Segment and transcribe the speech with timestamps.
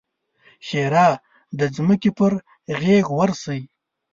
[0.67, 1.07] ښېرا:
[1.59, 2.33] د ځمکې پر
[2.81, 3.61] غېږ ورسئ!